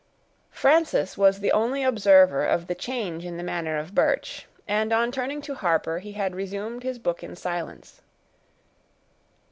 [0.49, 5.11] Frances was the only observer of the change in the manner of Birch, and, on
[5.11, 8.01] turning to Harper, he had resumed his book in silence.